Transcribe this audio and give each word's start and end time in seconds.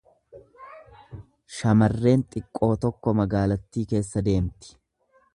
Shamarreen 1.57 2.23
xiqqoo 2.35 2.71
tokko 2.85 3.13
magaalattii 3.19 3.85
keessa 3.93 4.25
deemti. 4.29 4.73